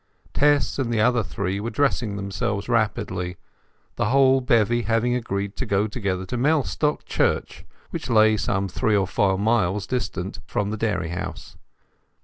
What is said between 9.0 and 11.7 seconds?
four miles distant from the dairy house.